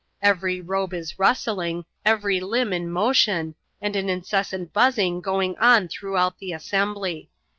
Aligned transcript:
Every 0.23 0.61
robe 0.61 0.95
is 0.95 1.19
rustling, 1.19 1.85
every 2.03 2.39
limb 2.39 2.73
in 2.73 2.89
motion, 2.89 3.53
and 3.79 3.95
an 3.95 4.09
incessant 4.09 4.73
buzzing 4.73 5.21
going 5.21 5.55
on 5.59 5.89
throughout 5.89 6.39
the 6.39 6.53
assembly. 6.53 7.29